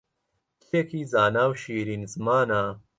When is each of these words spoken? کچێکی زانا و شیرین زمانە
کچێکی 0.61 1.01
زانا 1.11 1.43
و 1.51 1.53
شیرین 1.61 2.03
زمانە 2.13 2.63